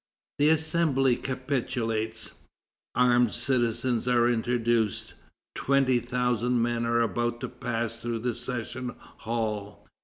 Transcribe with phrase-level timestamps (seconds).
[0.39, 2.31] The Assembly capitulates.
[2.95, 5.13] Armed citizens are introduced.
[5.53, 9.87] Twenty thousand men are about to pass through the session hall.